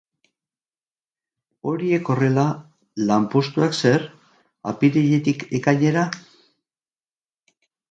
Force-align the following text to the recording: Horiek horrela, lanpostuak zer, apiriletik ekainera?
Horiek 1.71 2.09
horrela, 2.13 2.45
lanpostuak 3.11 3.77
zer, 3.83 4.07
apiriletik 4.73 5.47
ekainera? 5.61 6.09